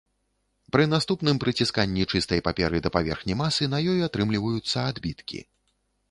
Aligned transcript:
Пры 0.75 0.83
наступным 0.93 1.39
прыцісканні 1.43 2.05
чыстай 2.15 2.41
паперы 2.47 2.77
да 2.85 2.89
паверхні 2.95 3.33
масы 3.41 3.67
на 3.73 3.79
ёй 3.93 3.99
атрымліваюцца 4.09 4.87
адбіткі. 4.93 5.39